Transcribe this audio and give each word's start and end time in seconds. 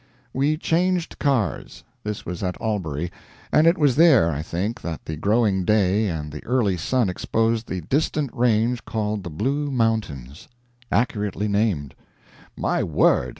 We 0.33 0.57
changed 0.57 1.19
cars. 1.19 1.83
This 2.03 2.25
was 2.25 2.41
at 2.41 2.59
Albury. 2.59 3.11
And 3.51 3.67
it 3.67 3.77
was 3.77 3.97
there, 3.97 4.31
I 4.31 4.41
think, 4.41 4.81
that 4.81 5.05
the 5.05 5.15
growing 5.15 5.63
day 5.63 6.07
and 6.07 6.31
the 6.31 6.43
early 6.43 6.75
sun 6.75 7.07
exposed 7.07 7.67
the 7.67 7.81
distant 7.81 8.31
range 8.33 8.83
called 8.83 9.23
the 9.23 9.29
Blue 9.29 9.69
Mountains. 9.69 10.47
Accurately 10.91 11.47
named. 11.47 11.93
"My 12.57 12.81
word!" 12.83 13.29